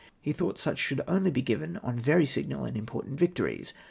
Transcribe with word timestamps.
He 0.19 0.33
thought 0.33 0.57
such 0.57 0.79
should 0.79 1.01
only 1.07 1.29
be 1.29 1.43
given 1.43 1.77
on 1.83 1.95
very 1.95 2.25
signal 2.25 2.65
and 2.65 2.75
important 2.75 3.19
victories. 3.19 3.71